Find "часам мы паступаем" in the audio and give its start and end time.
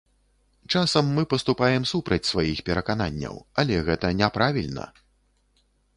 0.77-1.83